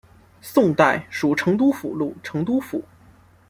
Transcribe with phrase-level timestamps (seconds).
[0.41, 2.83] 宋代属成都府路成都府。